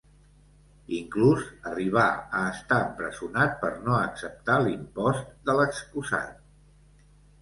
[0.99, 2.05] Inclús, arribà
[2.39, 6.45] a estar empresonat per no acceptar l'impost de l'excusat.